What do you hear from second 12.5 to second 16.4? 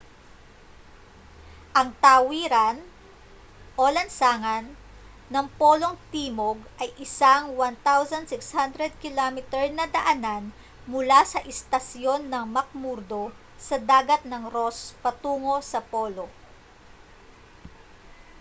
mcmurdo sa dagat ng ross patungo sa polo